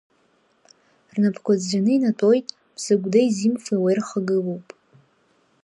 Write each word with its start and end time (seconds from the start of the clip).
Рнапқәа 1.15 1.53
ӡәӡәаны 1.59 1.91
инатәоит, 1.95 2.47
Мсыгәдеи 2.75 3.29
Зимфеи 3.35 3.79
уа 3.81 3.89
ирхагылоуп. 3.93 4.67